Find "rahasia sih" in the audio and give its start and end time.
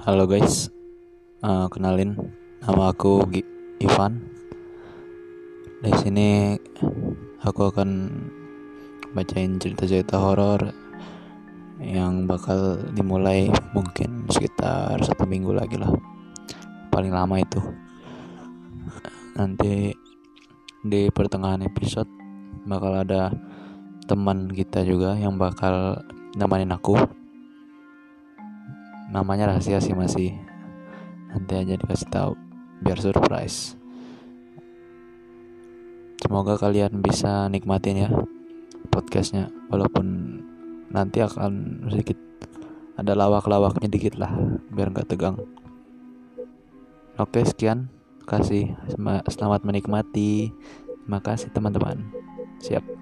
29.54-29.94